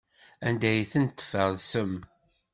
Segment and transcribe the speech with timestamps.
[0.47, 1.93] Anda ay tent-tfersem?